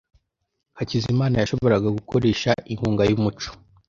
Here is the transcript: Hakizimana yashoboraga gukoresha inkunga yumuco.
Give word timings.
Hakizimana 0.77 1.35
yashoboraga 1.37 1.87
gukoresha 1.97 2.51
inkunga 2.71 3.03
yumuco. 3.09 3.49